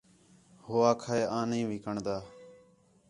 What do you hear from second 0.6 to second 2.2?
ہو آکھا ہِے آں نہیں وِکݨ دا